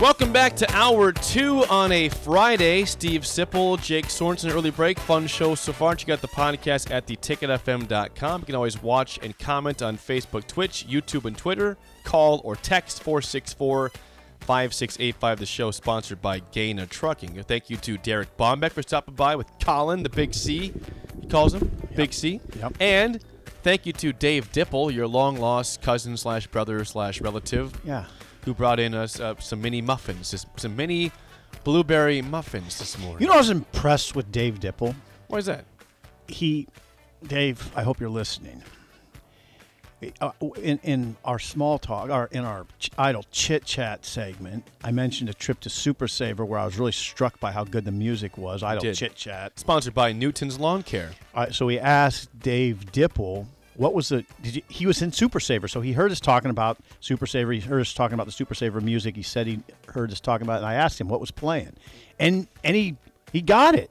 [0.00, 2.86] Welcome back to hour two on a Friday.
[2.86, 4.98] Steve Sipple, Jake Sorensen, early break.
[4.98, 5.94] Fun show so far.
[5.94, 8.40] Check out the podcast at theticketfm.com.
[8.40, 11.76] You can always watch and comment on Facebook, Twitch, YouTube, and Twitter.
[12.04, 13.90] Call or text 464
[14.40, 15.38] 5685.
[15.38, 17.42] The show sponsored by Gaina Trucking.
[17.42, 20.72] Thank you to Derek Bombeck for stopping by with Colin, the Big C.
[21.20, 22.40] He calls him Big C.
[22.58, 22.76] Yep.
[22.80, 23.22] And
[23.62, 28.06] thank you to Dave Dipple, your long lost cousin slash brother slash relative Yeah.
[28.44, 31.12] Who brought in us uh, some mini muffins, just some mini
[31.64, 33.22] blueberry muffins this morning.
[33.22, 34.94] You know, I was impressed with Dave Dipple.
[35.28, 35.64] Why is that?
[36.28, 36.68] He,
[37.26, 38.62] Dave, I hope you're listening.
[40.22, 40.30] Uh,
[40.62, 45.28] in, in our small talk, or in our ch- idle chit chat segment, I mentioned
[45.28, 48.38] a trip to Super Saver where I was really struck by how good the music
[48.38, 48.62] was.
[48.62, 48.96] Idle did.
[48.96, 49.58] chit chat.
[49.60, 51.10] Sponsored by Newton's Lawn Care.
[51.34, 53.46] Uh, so we asked Dave Dipple
[53.80, 56.50] what was the did you, he was in Super Saver, so he heard us talking
[56.50, 57.50] about Super Saver.
[57.52, 59.16] He heard us talking about the Super Saver music.
[59.16, 61.72] He said he heard us talking about it, and I asked him what was playing,
[62.18, 62.96] and and he
[63.32, 63.90] he got it.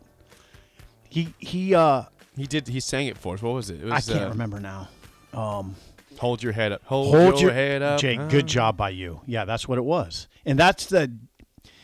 [1.09, 2.03] He he uh
[2.37, 2.67] He did.
[2.67, 3.41] He sang it for us.
[3.41, 3.83] What was it?
[3.83, 4.89] It I can't uh, remember now.
[5.33, 5.75] Um,
[6.19, 6.81] Hold your head up.
[6.85, 7.99] Hold, hold your, your head up.
[7.99, 8.19] Jake.
[8.19, 9.21] Uh, Good job by you.
[9.25, 11.11] Yeah, that's what it was, and that's the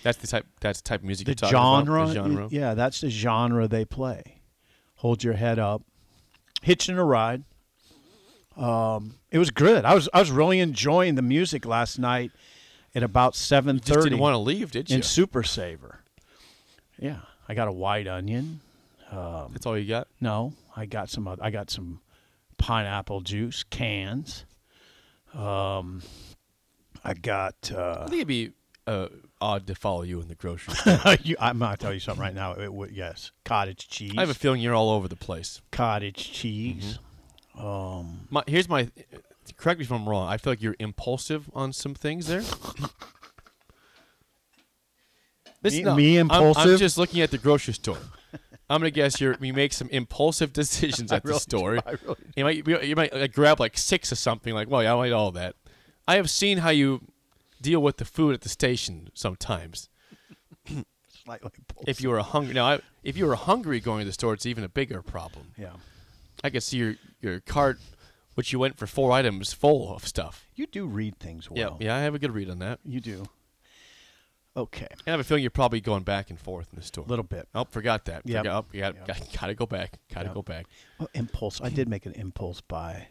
[0.04, 0.46] That's the type.
[0.60, 2.04] That's the type of music the you're talking genre.
[2.04, 2.08] about.
[2.10, 2.48] The genre.
[2.52, 4.42] Yeah, that's the genre they play.
[4.98, 5.82] Hold your head up,
[6.62, 7.44] hitching a ride.
[8.58, 9.84] Um, it was good.
[9.86, 12.32] I was I was really enjoying the music last night
[12.94, 14.96] at about seven thirty didn't want to leave, did you?
[14.98, 16.00] in Super Saver.
[16.98, 17.18] Yeah,
[17.50, 18.62] I got a white onion.
[19.12, 20.08] That's all you got.
[20.22, 21.28] No, I got some.
[21.42, 22.00] I got some
[22.58, 24.46] pineapple juice cans.
[25.34, 26.02] Um,
[27.04, 27.56] I got.
[27.72, 28.52] I Uh, think it'd be
[28.88, 29.08] uh,
[29.42, 31.18] odd to follow you in the grocery store.
[31.24, 32.54] you, I'm gonna tell you something right now.
[32.54, 34.14] It would yes, cottage cheese.
[34.18, 35.62] I have a feeling you're all over the place.
[35.72, 36.86] cottage cheese.
[36.86, 37.02] Mm-hmm.
[37.58, 38.90] Um, My, here's my.
[39.58, 40.28] Correct me if I'm wrong.
[40.28, 42.44] I feel like you're impulsive on some things there.
[45.62, 47.98] This- Me- no, me I'm- I'm, just looking at the grocery store.
[48.70, 51.76] I'm gonna guess you're you make some impulsive decisions at the really store.
[51.76, 51.82] do.
[51.86, 54.84] I really You might you, you might like, grab like six of something like, well,
[54.84, 55.56] yeah, I want all that.
[56.08, 57.02] I have seen how you
[57.62, 59.90] deal with the food at the station sometimes.
[61.26, 61.88] slightly impulsive.
[61.90, 64.46] If you were hungry, now I, if you were hungry going to the store, it's
[64.46, 65.54] even a bigger problem.
[65.58, 65.74] yeah,
[66.46, 67.80] I could see your your cart,
[68.36, 70.48] which you went for four items, full of stuff.
[70.56, 71.78] you do read things well.
[71.82, 72.80] Yeah, yeah, I have a good read on that.
[72.86, 73.26] you do.
[74.58, 77.04] Okay, I have a feeling you're probably going back and forth in the store.
[77.04, 77.50] a little bit.
[77.54, 78.22] Oh, forgot that.
[78.26, 78.46] Yep.
[78.46, 79.08] Forgot, oh, you got, Yep.
[79.08, 80.00] got, gotta go back.
[80.14, 80.34] Gotta Yep.
[80.34, 80.66] go back.
[80.98, 81.60] Well, impulse.
[81.62, 83.08] I did make an impulse buy.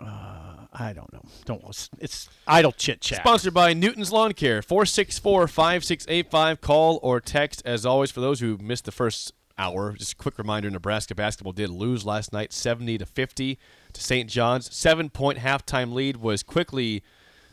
[0.00, 1.20] Uh, I don't know.
[1.44, 1.62] Don't.
[1.68, 3.18] It's, it's idle chit chat.
[3.18, 4.62] Sponsored by Newton's Lawn Care.
[4.62, 6.60] 464-5685.
[6.60, 7.60] Call or text.
[7.64, 11.52] As always, for those who missed the first hour, just a quick reminder: Nebraska basketball
[11.52, 13.58] did lose last night, 70 to 50
[13.92, 14.28] to St.
[14.30, 14.74] John's.
[14.74, 17.02] Seven-point halftime lead was quickly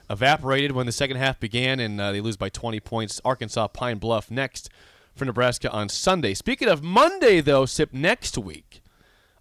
[0.10, 3.20] evaporated when the second half began, and uh, they lose by 20 points.
[3.26, 4.70] Arkansas Pine Bluff next
[5.16, 6.34] for Nebraska on Sunday.
[6.34, 8.82] Speaking of Monday, though, Sip next week.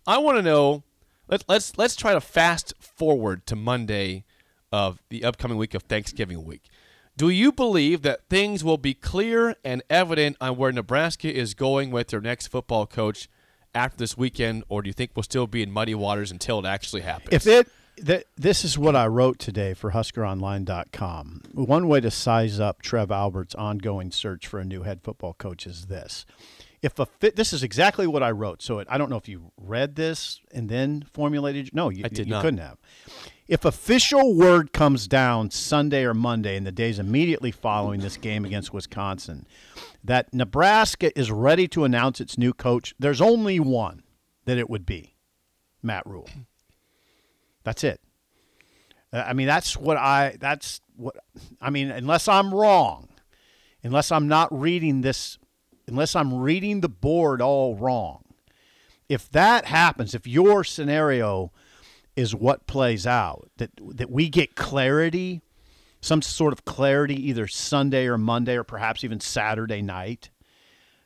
[0.06, 0.82] I want to know.
[1.26, 4.24] Let's let's let's try to fast forward to Monday
[4.70, 6.68] of the upcoming week of Thanksgiving week.
[7.16, 11.92] Do you believe that things will be clear and evident on where Nebraska is going
[11.92, 13.28] with their next football coach
[13.72, 16.66] after this weekend, or do you think we'll still be in muddy waters until it
[16.66, 17.32] actually happens?
[17.32, 17.68] If it
[18.04, 21.42] th- this is what I wrote today for HuskerOnline.com.
[21.52, 25.66] One way to size up Trev Alberts' ongoing search for a new head football coach
[25.66, 26.26] is this:
[26.84, 28.60] if a fit, this is exactly what I wrote.
[28.60, 31.74] So it, I don't know if you read this and then formulated.
[31.74, 32.42] No, you, you not.
[32.42, 32.76] couldn't have.
[33.48, 38.44] If official word comes down Sunday or Monday in the days immediately following this game
[38.44, 39.46] against Wisconsin,
[40.04, 44.02] that Nebraska is ready to announce its new coach, there's only one
[44.44, 45.14] that it would be
[45.82, 46.28] Matt Rhule.
[47.64, 48.02] That's it.
[49.10, 50.36] Uh, I mean, that's what I.
[50.38, 51.16] That's what
[51.62, 51.90] I mean.
[51.90, 53.08] Unless I'm wrong,
[53.82, 55.38] unless I'm not reading this,
[55.86, 58.24] unless I'm reading the board all wrong.
[59.08, 61.52] If that happens, if your scenario
[62.16, 65.42] is what plays out, that that we get clarity,
[66.00, 70.30] some sort of clarity, either Sunday or Monday or perhaps even Saturday night,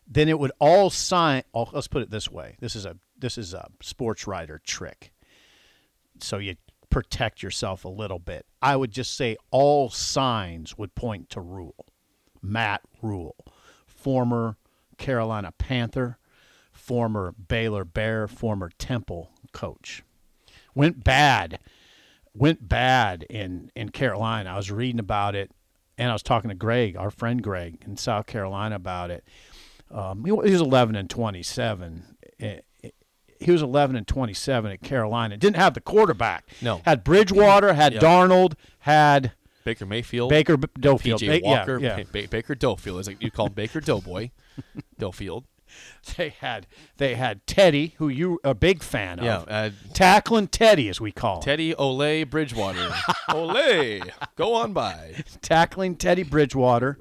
[0.07, 1.43] then it would all sign.
[1.55, 5.13] oh, Let's put it this way: this is a this is a sports writer trick.
[6.21, 6.57] So you
[6.91, 8.47] protect yourself a little bit.
[8.63, 11.87] I would just say all signs would point to Rhule.
[12.41, 13.37] Matt Rhule,
[13.87, 14.57] former
[14.99, 16.19] Carolina Panther,
[16.73, 20.03] former Baylor Bear, former Temple coach.
[20.75, 21.59] Went bad.
[22.35, 24.51] Went bad in in Carolina.
[24.51, 25.51] I was reading about it
[25.99, 29.25] and I was talking to Greg, our friend Greg in South Carolina about it.
[29.91, 32.17] Um, he, was 11 and 27.
[32.41, 32.61] Eh,
[33.41, 35.37] He was 11 and 27 at Carolina.
[35.37, 36.47] Didn't have the quarterback.
[36.63, 36.83] No.
[36.85, 37.95] Had Bridgewater, had.
[37.95, 39.33] Darnold, had
[39.69, 41.19] Baker Mayfield, Baker B- Dofield.
[41.21, 42.03] PJ Ba- Walker, yeah.
[42.11, 42.99] Ba- Baker Dofield.
[43.01, 44.31] It's like you call him Baker Doughboy,
[45.01, 45.45] Dofield.
[46.17, 46.67] They had
[46.97, 49.25] they had Teddy, who you a big fan of.
[49.27, 51.43] Yeah, uh, Tackling Teddy, as we call him.
[51.43, 52.89] Teddy Ole Bridgewater.
[53.35, 54.01] Ole,
[54.37, 55.17] go on by.
[55.43, 56.99] Tackling Teddy Bridgewater.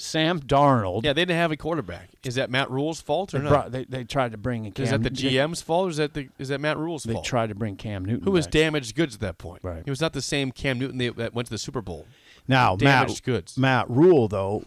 [0.00, 1.02] Sam Darnold.
[1.04, 2.08] Yeah, they didn't have a quarterback.
[2.24, 3.50] Is that Matt Rhule's fault or They, not?
[3.50, 5.96] brought, they, they tried to bring in Cam is that the GM's fault or is
[5.98, 7.24] that the is that Matt Rhule's They fault?
[7.24, 8.24] tried to bring Cam Newton.
[8.24, 8.52] Who was back.
[8.52, 9.62] damaged goods at that point?
[9.64, 9.82] Right.
[9.84, 12.06] He was not the same Cam Newton that that went to the Super Bowl.
[12.46, 13.58] Now, damaged Matt, goods.
[13.58, 14.64] Matt Rhule, though,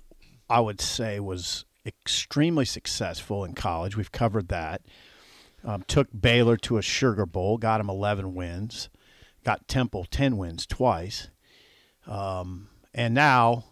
[0.50, 3.95] I would say was extremely successful in college.
[3.98, 4.81] We've covered that.
[5.63, 8.89] Um, took Baylor to a Sugar Bowl, got him 11 wins,
[9.44, 11.30] got Temple 10 wins twice.
[12.06, 13.66] Um, and now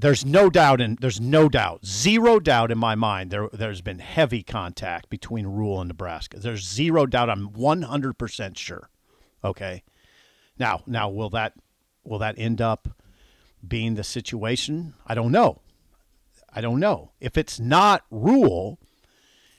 [0.00, 3.98] there's no doubt and there's no doubt, zero doubt in my mind there there's been
[3.98, 6.38] heavy contact between Rhule and Nebraska.
[6.38, 7.28] There's zero doubt.
[7.28, 8.90] I'm 100% sure.
[9.42, 9.82] Okay.
[10.56, 11.54] Now, now will that
[12.04, 12.88] will that end up
[13.66, 14.94] being the situation?
[15.04, 15.62] I don't know.
[16.54, 17.10] I don't know.
[17.20, 18.78] If it's not Rhule,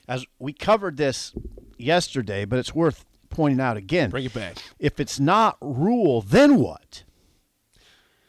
[0.08, 1.34] as we covered this
[1.78, 4.10] yesterday, but it's worth pointing out again.
[4.10, 4.58] Bring it back.
[4.80, 7.04] If it's not Rhule, then what?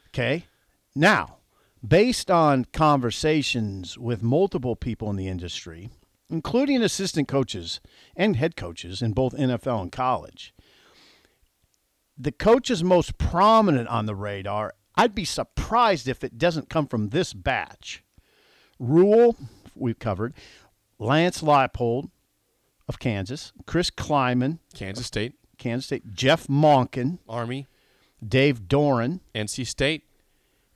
[0.09, 0.45] Okay.
[0.93, 1.37] Now,
[1.85, 5.89] based on conversations with multiple people in the industry,
[6.29, 7.79] including assistant coaches
[8.15, 10.53] and head coaches in both NFL and college,
[12.17, 17.09] the coaches most prominent on the radar, I'd be surprised if it doesn't come from
[17.09, 18.03] this batch.
[18.79, 19.35] Rhule,
[19.75, 20.33] we've covered,
[20.99, 22.11] Lance Leipold
[22.87, 27.67] of Kansas, Chris Klieman, Kansas State, Kansas State, Jeff Monken, Army,
[28.25, 30.03] Dave Doeren, NC State,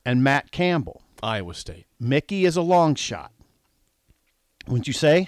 [0.06, 1.02] and Matt Campbell.
[1.24, 1.86] Iowa State.
[2.00, 3.32] Mickey is a long shot.
[4.68, 5.28] Wouldn't you say?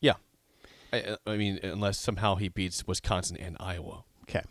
[0.00, 0.14] Yeah.
[0.92, 4.42] I, I mean, unless somehow he beats Wisconsin and Iowa, Okay.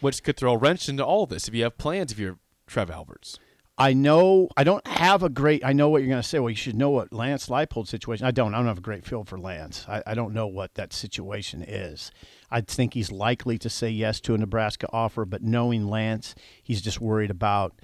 [0.00, 2.90] which could throw a wrench into all this if you have plans if you're Trev
[2.90, 3.38] Alberts.
[3.78, 5.64] I know I don't have a great.
[5.64, 6.38] I know what you're going to say.
[6.38, 8.26] Well, you should know what Lance Leipold's situation.
[8.26, 8.54] I don't.
[8.54, 9.86] I don't have a great feel for Lance.
[9.88, 12.12] I, I don't know what that situation is.
[12.50, 16.82] I think he's likely to say yes to a Nebraska offer, but knowing Lance, he's
[16.82, 17.74] just worried about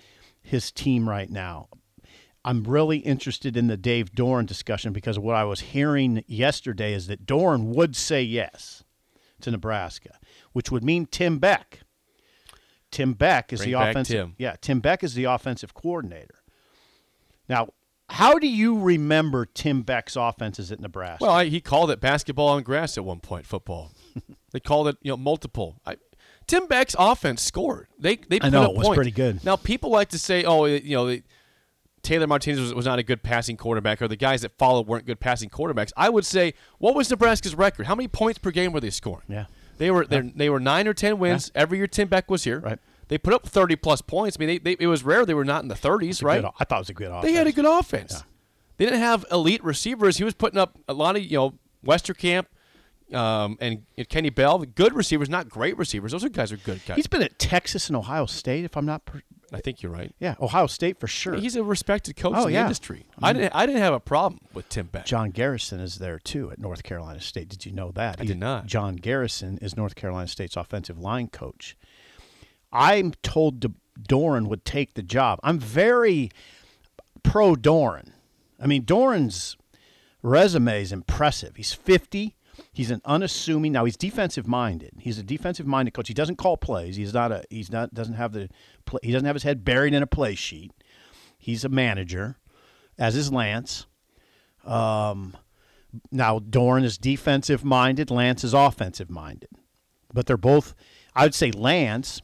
[0.48, 1.68] his team right now.
[2.44, 7.06] I'm really interested in the Dave Doeren discussion because what I was hearing yesterday is
[7.08, 8.84] that Doeren would say yes
[9.40, 10.18] to Nebraska,
[10.52, 11.80] which would mean Tim Beck.
[12.90, 14.28] Tim Beck is Bring the offensive.
[14.28, 14.34] Tim.
[14.38, 16.36] Yeah, Tim Beck is the offensive coordinator.
[17.48, 17.68] Now,
[18.08, 21.24] how do you remember Tim Beck's offenses at Nebraska?
[21.24, 23.92] Well, I, he called it basketball on grass at one point, football.
[24.52, 25.80] they called it, you know, multiple.
[25.84, 25.96] I,
[26.48, 27.86] Tim Beck's offense scored.
[27.98, 28.96] They they put I know, up it was points.
[28.96, 29.44] pretty good.
[29.44, 31.22] Now people like to say, oh, you know, they,
[32.02, 35.04] Taylor Martinez was, was not a good passing quarterback, or the guys that followed weren't
[35.06, 35.92] good passing quarterbacks.
[35.96, 37.86] I would say, what was Nebraska's record?
[37.86, 39.24] How many points per game were they scoring?
[39.28, 39.46] Yeah.
[39.78, 41.86] they were they they were nine or ten wins every year.
[41.86, 42.60] Tim Beck was here.
[42.60, 42.78] Right.
[43.08, 44.36] They put up thirty plus points.
[44.38, 46.42] I mean, they, they, it was rare they were not in the thirties, right?
[46.42, 47.24] Good- I thought it was a good offense.
[47.24, 48.22] They had a good offense.
[48.76, 50.18] They didn't have elite receivers.
[50.18, 52.46] He was putting up a lot of you know Westerkamp
[53.14, 56.12] um, and Kenny Bell, good receivers, not great receivers.
[56.12, 56.96] Those are guys are good guys.
[56.96, 59.04] He's been at Texas and Ohio State, if I'm not.
[59.04, 60.14] Per- I think you're right.
[60.20, 61.34] yeah, Ohio State for sure.
[61.36, 62.62] He's a respected coach Oh, in the yeah.
[62.64, 63.06] industry.
[63.22, 63.54] I didn't.
[63.54, 65.06] I didn't have a problem with Tim Beck.
[65.06, 67.48] John Garrison is there too at North Carolina State.
[67.48, 68.20] Did you know that?
[68.20, 68.66] I did not.
[68.66, 71.76] John Garrison is North Carolina State's offensive line coach.
[72.70, 73.68] I'm told D-
[74.06, 75.40] Doeren would take the job.
[75.42, 76.30] I'm very
[77.22, 78.10] pro Doeren.
[78.60, 79.56] I mean, Doeren's
[80.22, 81.56] resume is impressive.
[81.56, 82.34] He's 50.
[82.78, 83.72] He's an unassuming.
[83.72, 84.92] Now he's defensive minded.
[85.00, 86.06] He's a defensive minded coach.
[86.06, 86.94] He doesn't call plays.
[86.94, 87.42] He's not a.
[87.50, 87.92] He's not.
[87.92, 88.48] Doesn't have the.
[89.02, 90.70] He doesn't have his head buried in a play sheet.
[91.36, 92.36] He's a manager,
[92.96, 93.86] as is Lance.
[94.64, 95.36] Um,
[96.12, 98.12] now Doeren is defensive minded.
[98.12, 99.50] Lance is offensive minded,
[100.14, 100.76] but they're both.
[101.16, 102.22] I would say Lance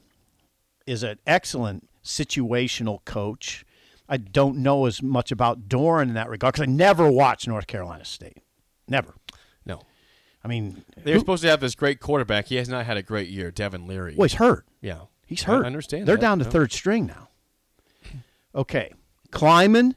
[0.86, 3.64] is an excellent situational coach.
[4.08, 7.66] I don't know as much about Doeren in that regard because I never watched North
[7.66, 8.38] Carolina State.
[8.86, 9.14] Never.
[10.44, 12.46] No, I mean, they were supposed to have this great quarterback.
[12.46, 13.50] He has not had a great year.
[13.50, 14.14] Devin Leary.
[14.16, 14.66] well, he's hurt.
[14.80, 15.64] yeah, He's hurt.
[15.64, 16.06] I understand.
[16.06, 16.50] They're that, down to yeah.
[16.50, 17.28] third string now.
[18.54, 18.92] Okay,
[19.32, 19.94] Klieman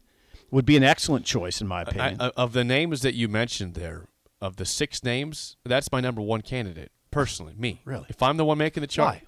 [0.49, 2.17] would be an excellent choice in my I, opinion.
[2.21, 4.05] I- of the names that you mentioned there,
[4.41, 7.53] of the six names, that's my number one candidate personally.
[7.57, 8.05] Me, Really?
[8.09, 9.21] If I'm the one making the chart, Why?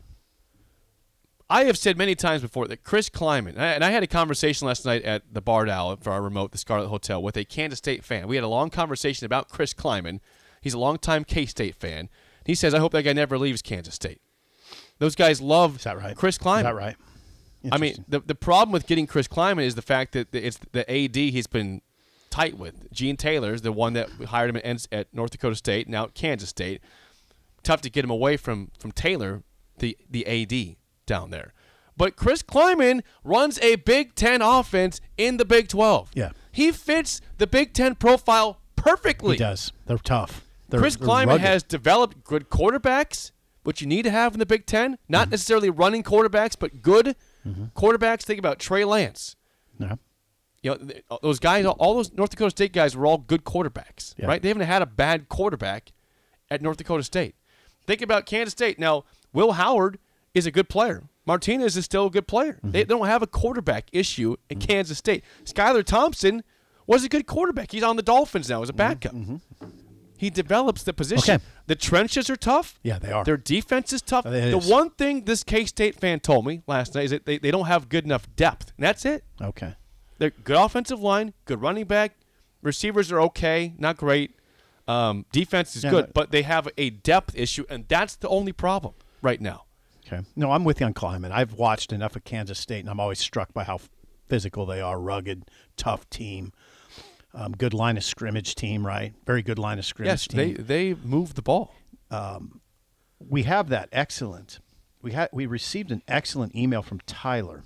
[1.51, 4.07] I have said many times before that Chris Klieman, and I- and I had a
[4.07, 7.43] conversation last night at the Bard Owl for our remote, the Scarlet Hotel, with a
[7.43, 8.27] Kansas State fan.
[8.27, 10.19] We had a long conversation about Chris Klieman.
[10.61, 12.09] He's a longtime K State fan.
[12.45, 14.21] He says, I hope that guy never leaves Kansas State.
[14.97, 16.15] Those guys love Is that right?
[16.15, 16.57] Chris Klieman.
[16.59, 16.95] Is that right?
[17.71, 20.89] I mean, the the problem with getting Chris Klieman is the fact that it's the
[20.89, 21.81] AD he's been
[22.29, 22.91] tight with.
[22.93, 26.49] Gene Taylor's the one that hired him at, at North Dakota State, now at Kansas
[26.49, 26.81] State.
[27.63, 29.43] Tough to get him away from from Taylor,
[29.79, 31.53] the the AD down there.
[31.97, 36.11] But Chris Klieman runs a Big Ten offense in the Big Twelve.
[36.13, 36.31] Yeah.
[36.51, 39.33] he fits the Big Ten profile perfectly.
[39.33, 39.73] he does.
[39.85, 40.45] They're tough.
[40.69, 43.31] They're, Chris Klieman has developed good quarterbacks,
[43.63, 44.97] which you need to have in the Big Ten.
[45.07, 45.31] Not Mm-hmm.
[45.31, 47.15] necessarily running quarterbacks, but good
[47.75, 48.21] quarterbacks.
[48.23, 49.35] Think about Trey Lance.
[49.79, 49.95] Yeah.
[50.61, 54.25] You know, those guys, all those North Dakota State guys were all good quarterbacks, Yeah.
[54.27, 54.41] right?
[54.41, 55.91] They haven't had a bad quarterback
[56.51, 57.35] at North Dakota State.
[57.87, 58.77] Think about Kansas State.
[58.77, 59.99] Now, Will Howard
[60.33, 61.03] is a good player.
[61.25, 62.53] Martinez is still a good player.
[62.55, 62.71] Mm-hmm.
[62.71, 65.23] They don't have a quarterback issue in Kansas State.
[65.45, 66.43] Skylar Thompson
[66.87, 67.71] was a good quarterback.
[67.71, 69.13] He's on the Dolphins now as a backup.
[70.19, 71.35] He develops the position.
[71.35, 71.43] Okay.
[71.67, 72.77] The trenches are tough.
[72.83, 73.23] Yeah, they are.
[73.23, 74.25] Their defense is tough.
[74.25, 74.67] It the is.
[74.67, 77.67] one thing this K State fan told me last night is that they, they don't
[77.67, 78.73] have good enough depth.
[78.77, 79.23] And that's it.
[79.41, 79.75] Okay.
[80.17, 82.17] They're good offensive line, good running back,
[82.61, 84.35] receivers are okay, not great.
[84.89, 88.27] Um, defense is Yeah, good, but- but they have a depth issue, and that's the
[88.27, 89.63] only problem right now.
[90.05, 90.25] Okay.
[90.35, 91.31] No, I'm with you on Klieman.
[91.31, 93.79] I've watched enough of Kansas State, and I'm always struck by how
[94.27, 95.45] physical they are, rugged,
[95.77, 96.51] tough team.
[97.33, 99.13] Um, good line of scrimmage team, right?
[99.25, 100.37] Very good line of scrimmage Yes, team.
[100.37, 101.75] they they move the ball.
[103.19, 104.59] we have that excellent.
[105.01, 107.63] We had we received an excellent email from Tyler,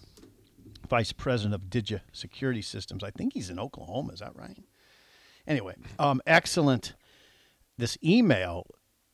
[0.89, 3.03] vice president of Digi Security Systems.
[3.03, 4.13] I think he's in Oklahoma.
[4.13, 4.57] Is that right?
[5.47, 6.93] Anyway, um, excellent.
[7.77, 8.67] This email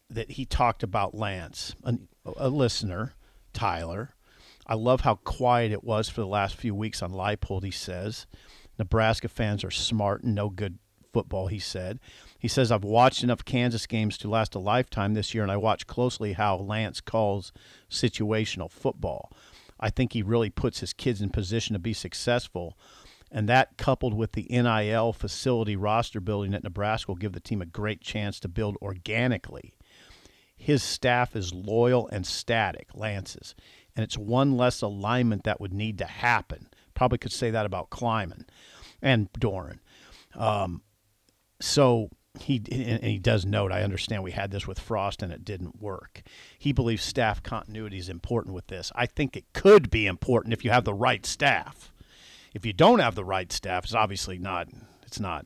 [0.10, 3.14] that he talked about Lance, an, a listener,
[3.54, 4.16] Tyler.
[4.68, 7.64] I love how quiet it was for the last few weeks on Leipold.
[7.64, 8.28] He says
[8.80, 10.80] Nebraska fans are smart and know good
[11.14, 11.48] football.
[11.48, 12.00] He said.
[12.40, 15.58] He says I've watched enough Kansas games to last a lifetime this year, and I
[15.58, 17.52] watch closely how Lance calls
[17.90, 19.32] situational football.
[19.80, 22.78] I think he really puts his kids in position to be successful.
[23.32, 27.62] And that, coupled with the NIL facility roster building at Nebraska, will give the team
[27.62, 29.76] a great chance to build organically.
[30.56, 33.56] His staff is loyal and static, Lance's,
[33.96, 36.69] and it's one less alignment that would need to happen.
[37.00, 38.44] Probably could say that about Klieman
[39.02, 39.80] and Doeren.
[40.36, 40.82] Um,
[41.62, 42.10] so
[42.42, 43.72] he and he does note.
[43.72, 46.24] I understand we had this with Frost and it didn't work.
[46.58, 48.92] He believes staff continuity is important with this.
[48.96, 51.94] I think it could be important if you have the right staff.
[52.54, 54.68] If you don't have the right staff, it's obviously not.
[55.06, 55.46] It's not.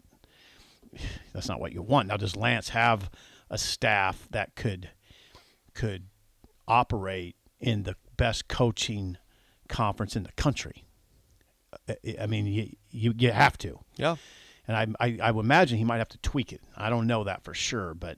[1.34, 2.08] That's not what you want.
[2.08, 3.12] Now, does Lance have
[3.52, 4.90] a staff that could
[5.76, 6.08] could
[6.68, 9.18] operate in the best coaching
[9.70, 10.83] conference in the country?
[12.20, 14.16] I- mean, you you, you have to Yeah.
[14.68, 16.62] and I, I I would imagine he might have to tweak it.
[16.78, 18.18] I don't know that for sure, but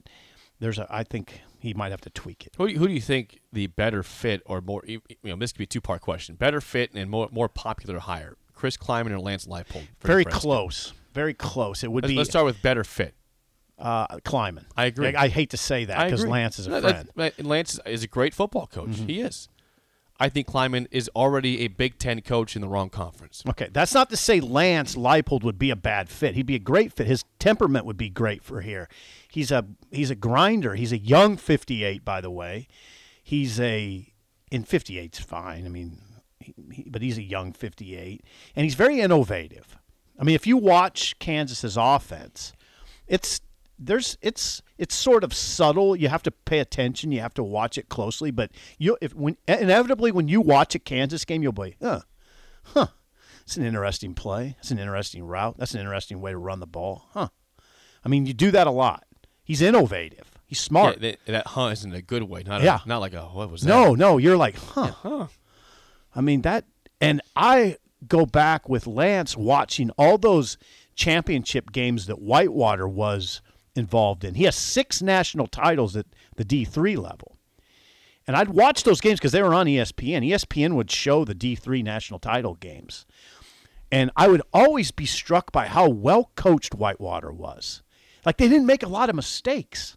[0.60, 2.54] there's a I think he might have to tweak it.
[2.56, 4.82] Who, do you- who do you think the better fit or more?
[4.86, 6.34] You know, this could be a two part question.
[6.36, 9.86] Better fit and more more popular hire: Chris Klieman or Lance Leipold?
[10.00, 11.82] Very close, very close.
[11.84, 13.14] It would Let's, be let's start with better fit.
[13.78, 14.64] uh, Klieman.
[14.76, 15.14] I agree.
[15.14, 16.24] I, I hate to say that because.
[16.24, 17.10] Lance is a No, friend.
[17.16, 17.46] Mm-hmm.
[17.46, 18.96] Lance is- is a great football coach.
[19.06, 19.48] He is.
[20.18, 23.42] I think Klieman is already a Big Ten coach in the wrong conference.
[23.48, 26.34] Okay, that's not to say Lance Leipold would be a bad fit.
[26.34, 27.06] He'd be a great fit.
[27.06, 28.88] His temperament would be great for here.
[29.28, 30.74] He's a he's a grinder.
[30.74, 32.68] He's a young 58, by the way.
[33.22, 34.12] He's a
[34.50, 35.66] in 58's fine.
[35.66, 35.98] I mean,
[36.40, 39.76] he, he, but he's a young 58, and he's very innovative.
[40.18, 42.52] I mean, if you watch Kansas's offense,
[43.06, 43.40] it's
[43.78, 45.94] there's it's it's sort of subtle.
[45.96, 47.12] You have to pay attention.
[47.12, 48.30] You have to watch it closely.
[48.30, 52.00] But you if when inevitably when you watch a Kansas game, you'll be, huh,
[52.64, 52.86] huh.
[53.42, 54.56] It's an interesting play.
[54.58, 55.56] It's an interesting route.
[55.56, 57.28] That's an interesting way to run the ball, huh?
[58.04, 59.04] I mean, you do that a lot.
[59.44, 60.32] He's innovative.
[60.46, 61.00] He's smart.
[61.00, 62.42] Yeah, that, that huh isn't a good way.
[62.44, 62.80] Not Yeah.
[62.84, 63.68] a, not like a what was that?
[63.68, 65.26] No, no, you're like, huh.
[66.14, 66.64] I mean that,
[67.00, 67.76] and I
[68.08, 70.56] go back with Lance watching all those
[70.94, 73.42] championship games that Whitewater was
[73.76, 74.34] involved in.
[74.34, 76.06] He has six national titles at
[76.36, 77.36] the D three level,
[78.26, 80.28] and I'd watch those games because they were on ESPN.
[80.28, 83.06] ESPN would show the D three national title games,
[83.90, 87.82] and I would always be struck by how well coached Whitewater was.
[88.24, 89.96] Like they didn't make a lot of mistakes.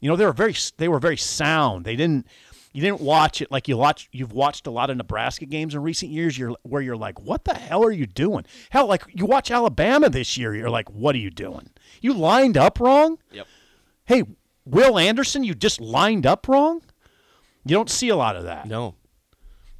[0.00, 1.84] You know, they were very they were very sound.
[1.84, 2.26] They didn't
[2.74, 5.80] you didn't watch it like you watch you've watched a lot of Nebraska games in
[5.82, 8.44] recent years you're where you're like what the hell are you doing?
[8.70, 11.70] Hell like you watch Alabama this year you're like what are you doing?
[12.02, 13.18] You lined up wrong?
[13.32, 13.46] Yep.
[14.06, 14.24] Hey,
[14.66, 16.82] Will Anderson, you just lined up wrong.
[17.64, 18.96] You don't see a lot of that No.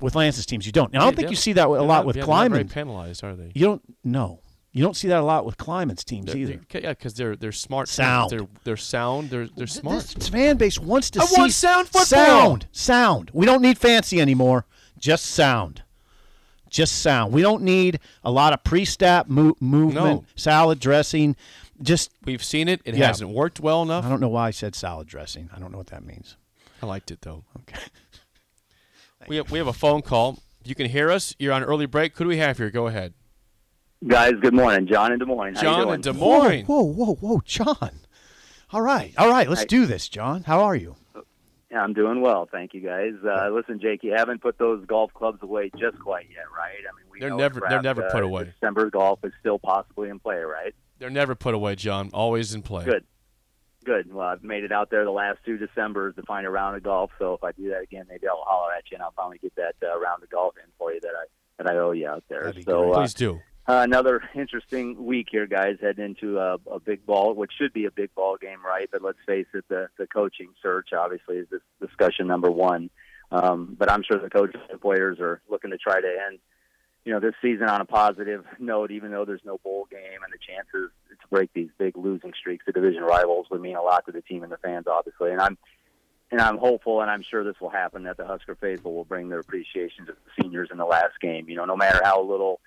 [0.00, 0.64] with Lance's teams.
[0.64, 0.92] You don't.
[0.94, 2.70] And I don't think Yeah, you see that a lot not- with yeah, they're Klieman.
[2.72, 3.50] penalized, are they?
[3.54, 3.82] You don't.
[4.04, 4.40] No,
[4.74, 6.60] you don't see that a lot with Klieman's teams They're- either.
[6.70, 7.88] they- yeah, because they're they're smart.
[7.88, 8.30] Sound.
[8.30, 9.30] They're they're sound.
[9.30, 10.04] They're they're smart.
[10.08, 12.04] This fan base wants to I see want sound football.
[12.04, 13.30] Sound, sound.
[13.32, 14.66] We don't need fancy anymore.
[14.98, 15.82] Just sound.
[16.68, 17.32] Just sound.
[17.32, 20.24] We don't need a lot of pre-snap mo- movement, No.
[20.34, 21.36] salad dressing.
[21.80, 22.80] Just We've seen it.
[22.84, 23.06] It Yeah.
[23.06, 24.04] hasn't worked well enough.
[24.04, 25.50] I don't know why I said salad dressing.
[25.54, 26.36] I don't know what that means.
[26.82, 27.44] I liked it though.
[27.60, 27.80] Okay.
[29.26, 30.38] We have, we have a phone call.
[30.64, 31.34] You can hear us.
[31.38, 32.14] You're on early break.
[32.18, 32.68] Who do we have here?
[32.70, 33.14] Go ahead.
[34.06, 34.86] Guys, good morning.
[34.86, 35.54] John in Des Moines.
[35.54, 35.94] How you John doing?
[35.94, 36.64] in Des Moines.
[36.66, 37.90] Whoa, whoa, whoa, whoa, John.
[38.72, 39.48] All right, all right.
[39.48, 39.66] Let's Hi.
[39.66, 40.42] do this, John.
[40.42, 40.96] How are you?
[41.70, 43.14] Yeah, I'm doing well, thank you, guys.
[43.24, 46.74] Uh, listen, Jake, you haven't put those golf clubs away just quite yet, right?
[46.78, 48.44] I mean, we They're know never- they're never Nebraska, put away.
[48.44, 50.74] December golf is still possibly in play, right?
[50.98, 52.10] They're never put away, John.
[52.12, 52.84] Always in play.
[52.84, 53.04] Good.
[53.84, 54.12] Good.
[54.12, 56.82] Well, I've made it out there the last two Decembers to find a round of
[56.82, 57.10] golf.
[57.18, 59.54] So if I do that again, maybe I'll holler at you and I'll finally get
[59.56, 61.24] that uh, round of golf in for you that I
[61.62, 62.44] that I owe you out there.
[62.44, 63.40] That'd be so uh, Please do.
[63.66, 65.78] Uh, another interesting week here, guys.
[65.80, 68.90] Heading into a, a big ball, which should be a big ball game, right?
[68.92, 72.90] But let's face it, the the coaching search obviously is this discussion number one.
[73.32, 76.40] Um, but I'm sure the coaches and players are looking to try to end,
[77.06, 78.90] you know, this season on a positive note.
[78.90, 82.66] Even though there's no bowl game and the chances to break these big losing streaks
[82.66, 85.30] to division rivals would mean a lot to the team and the fans, obviously.
[85.30, 85.56] And I'm
[86.30, 89.30] and I'm hopeful, and I'm sure this will happen, that the Husker faithful will bring
[89.30, 91.48] their appreciation to the seniors in the last game.
[91.48, 92.60] You know, no matter how little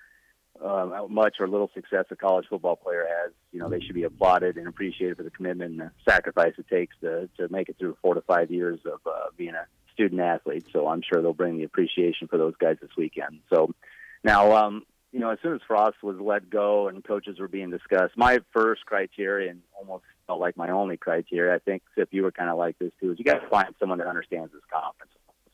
[0.63, 3.95] um, how much or little success a college football player has, you know, they should
[3.95, 7.69] be applauded and appreciated for the commitment and the sacrifice it takes to, to make
[7.69, 10.65] it through four to five years of uh, being a student athlete.
[10.71, 13.39] So I'm sure they'll bring the appreciation for those guys this weekend.
[13.49, 13.73] So
[14.23, 17.71] now, um, you know, as soon as Frost was let go and coaches were being
[17.71, 22.23] discussed, my first criteria and almost felt like my only criteria, I think, if you
[22.23, 24.61] were kind of like this too, is you got to find someone that understands this
[24.71, 25.11] conference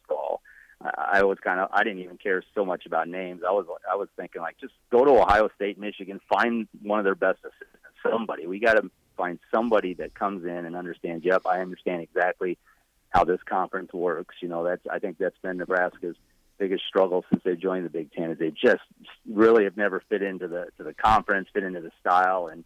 [0.08, 0.42] football.
[0.84, 3.42] I was kind of I didn't even care so much about names.
[3.48, 7.06] I was I was thinking like just go to Ohio State, Michigan, find one of
[7.06, 8.48] their best assistants, somebody.
[8.48, 11.24] We got to find somebody that comes in and understands.
[11.24, 12.58] Yep, I understand exactly
[13.10, 14.36] how this conference works.
[14.42, 16.16] You know, that's I think that's been Nebraska's
[16.58, 18.84] biggest struggle since they joined the Big Ten is they just
[19.30, 22.64] really have never fit into the to the conference, fit into the style, and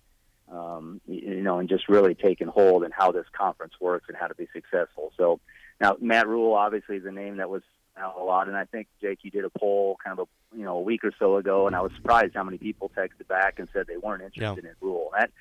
[0.52, 4.28] um, you know, and just really taken hold in how this conference works and how
[4.28, 5.12] to be successful.
[5.18, 5.40] So
[5.80, 7.62] now Matt Rhule obviously is a name that was
[8.00, 10.64] out a lot, and I think Jake, you did a poll kind of a you
[10.64, 13.60] know a week or so ago, and I was surprised how many people texted back
[13.60, 15.12] and said they weren't interested in Rhule.
[15.18, 15.32] That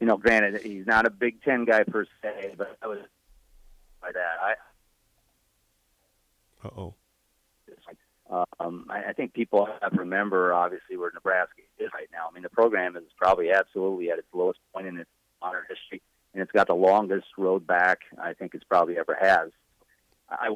[0.00, 2.98] you know, granted, he's not a Big Ten guy per se, but I was
[4.00, 4.36] by that.
[4.42, 4.54] I
[6.64, 6.94] Uh oh.
[8.60, 12.28] um, I, I think people have to remember, obviously, where Nebraska is right now.
[12.30, 16.02] I mean, the program is probably absolutely at its lowest point in its modern history,
[16.34, 19.50] and it's got the longest road back I think it's probably ever has.
[20.28, 20.50] I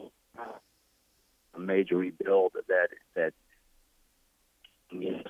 [1.54, 3.32] a major rebuild that that
[4.90, 5.22] you know,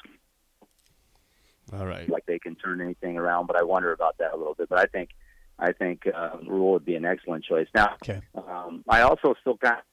[1.78, 2.08] All right.
[2.08, 4.68] like they can turn anything around, but I wonder about that a little bit.
[4.68, 5.10] But I think
[5.58, 7.68] I think uh, Rhule would be an excellent choice.
[7.74, 8.20] Now, Okay.
[8.34, 9.84] um, I also still got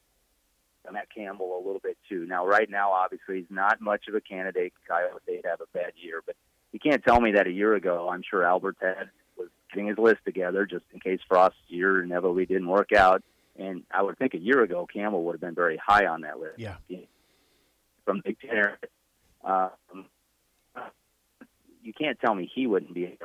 [0.90, 2.26] Matt Campbell a little bit too.
[2.26, 4.72] Now, right now, obviously, he's not much of a candidate.
[4.90, 6.36] Iowa State have a bad year, but
[6.72, 8.08] you can't tell me that a year ago.
[8.10, 12.46] I'm sure Albert had was getting his list together just in case Frost's year inevitably
[12.46, 13.22] didn't work out.
[13.58, 16.40] And I would think a year ago Campbell would have been very high on that
[16.40, 16.60] list.
[16.60, 16.76] Yeah.
[18.06, 18.74] From Big Ten,
[19.44, 20.06] um,
[21.82, 23.18] you can't tell me he wouldn't be.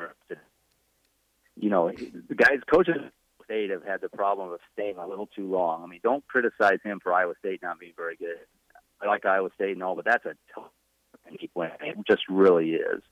[1.57, 2.97] You know, the guys, coaches
[3.45, 5.83] State have had the problem of staying a little too long.
[5.83, 8.39] I mean, don't criticize him for Iowa State not being very good.
[9.01, 10.71] I like Iowa State and all, but that's a tough
[11.55, 11.75] winning.
[11.81, 13.03] It just really is.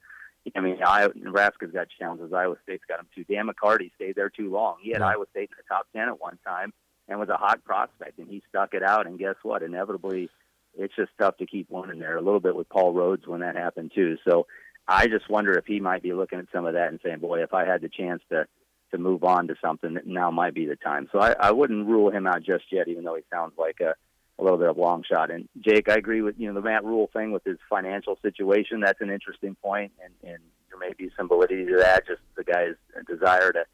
[0.56, 2.32] I mean, Iowa, Nebraska's got challenges.
[2.32, 3.24] Iowa State's got them too.
[3.24, 4.76] Dan McCarty stayed there too long.
[4.80, 5.08] He had Yeah.
[5.08, 6.72] Iowa State in the top ten at one time
[7.10, 9.06] and was a hot prospect, and he stuck it out.
[9.06, 9.62] And guess what?
[9.62, 10.30] Inevitably,
[10.78, 12.16] it's just tough to keep winning there.
[12.16, 14.16] A little bit with Paul Rhoads when that happened too.
[14.26, 14.46] So
[14.86, 17.42] I just wonder if he might be looking at some of that and saying, "Boy,
[17.42, 18.46] if I had the chance to
[18.92, 22.10] to move on to something, now might be the time." So I, I wouldn't rule
[22.10, 23.94] him out just yet, even though he sounds like a
[24.38, 25.30] a little bit of long shot.
[25.30, 28.80] And Jake, I agree with you know the Matt Rhule thing with his financial situation.
[28.80, 32.06] That's an interesting point, and and there may be some validity to that.
[32.06, 32.76] Just the guy's
[33.08, 33.64] desire to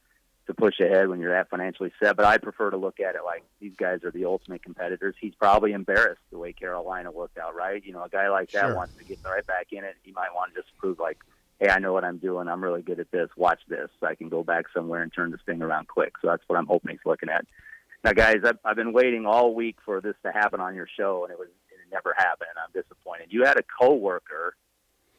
[0.47, 2.17] to push ahead when you're that financially set.
[2.17, 5.15] But I prefer to look at it like these guys are the ultimate competitors.
[5.21, 7.85] He's probably embarrassed the way Carolina worked out, right?
[7.85, 8.77] You know, a guy like that Sure.
[8.77, 9.97] wants to get right back in it.
[10.03, 11.19] He might want to just prove like,
[11.59, 12.49] hey, I know what I'm doing.
[12.49, 13.29] I'm really good at this.
[13.37, 13.89] Watch this.
[14.03, 16.13] I can go back somewhere and turn this thing around quick.
[16.23, 17.45] So that's what I'm hoping he's looking at.
[18.05, 21.25] Now, guys, I've, I've been waiting all week for this to happen on your show,
[21.25, 22.51] and it was it never happened.
[22.55, 23.29] And I'm disappointed.
[23.31, 24.55] You had a coworker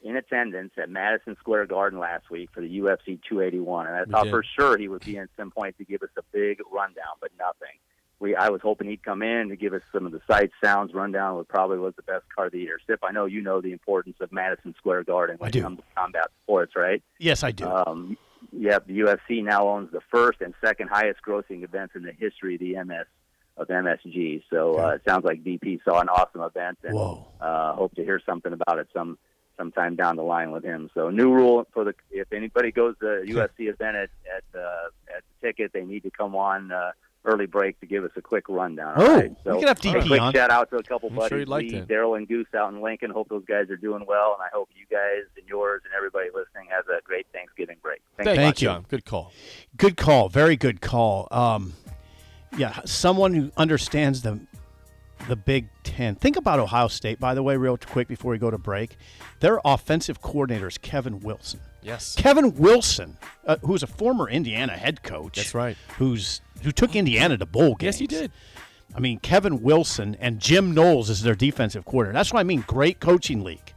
[0.02, 4.10] in attendance at Madison Square Garden last week for the UFC 281, and I We
[4.12, 4.30] thought did.
[4.30, 7.30] for sure he would be in some point to give us a big rundown, but
[7.38, 7.76] nothing.
[8.20, 10.92] We I was hoping he'd come in to give us some of the sights, sounds,
[10.92, 11.36] rundown.
[11.36, 12.80] What probably was the best card of the year.
[12.86, 15.60] Sip, I know you know the importance of Madison Square Garden when I do.
[15.60, 17.00] it comes to combat sports, right?
[17.18, 17.66] Yes, I do.
[17.66, 18.16] Um,
[18.52, 22.54] yep, the UFC now owns the first and second highest grossing events in the history
[22.54, 23.06] of the MS
[23.56, 24.42] of MSG.
[24.50, 27.24] So uh, it sounds like DP saw an awesome event, and Whoa.
[27.40, 29.16] uh, hope to hear something about it some
[29.58, 30.88] sometime down the line with him.
[30.94, 35.22] So new rule for the if anybody goes to UFC event at at, uh, at
[35.40, 36.72] the ticket, they need to come on.
[36.72, 36.92] Uh,
[37.24, 38.94] Early break to give us a quick rundown.
[38.96, 39.30] Oh, right?
[39.30, 40.32] we so could have a DP quick on.
[40.32, 43.10] shout out to a couple I'm buddies, he'd like Daryl, and Goose out in Lincoln.
[43.10, 46.28] Hope those guys are doing well, and I hope you guys and yours and everybody
[46.32, 48.00] listening has a great Thanksgiving break.
[48.16, 48.72] Thanks Thank, you, you.
[48.72, 48.86] John.
[48.88, 49.32] Good call.
[49.76, 50.28] Good call.
[50.28, 51.26] Very good call.
[51.32, 51.74] Um,
[52.56, 54.40] yeah, someone who understands the
[55.26, 56.14] the Big Ten.
[56.14, 58.96] Think about Ohio State, by the way, real quick before we go to break.
[59.40, 61.60] Their offensive coordinator is Kevin Wilson.
[61.82, 62.14] Yes.
[62.16, 65.36] Kevin Wilson, uh, who's a former Indiana head coach.
[65.36, 65.76] That's right.
[65.98, 67.82] Who's who took Indiana to bowl games.
[67.82, 68.32] Yes, he did.
[68.94, 72.14] I mean, Kevin Wilson and Jim Knowles is their defensive coordinator.
[72.14, 72.64] That's what I mean.
[72.66, 73.72] Great coaching league.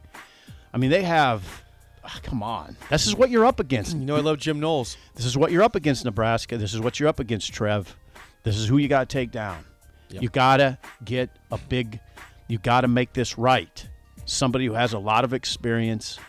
[0.73, 1.63] I mean, they have.
[2.03, 3.95] ah, come on, this is what you're up against.
[3.95, 4.97] You know, I love Jim Knowles.
[5.15, 6.57] This is what you're up against, Nebraska.
[6.57, 7.95] This is what you're up against, Trev.
[8.43, 9.63] This is who you got to take down.
[10.13, 10.21] Yep.
[10.21, 11.99] You got to get a big,
[12.47, 13.87] you got to make this right.
[14.25, 16.19] Somebody who has a lot of experience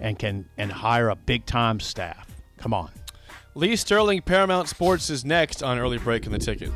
[0.00, 2.26] and can and hire a big time staff.
[2.58, 2.90] Come on.
[3.54, 6.72] Lee Sterling, Paramount Sports is next on early break in the ticket.